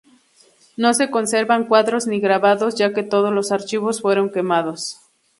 [0.77, 4.99] No se conservan cuadros ni grabados, ya que todos los archivos fueron quemados.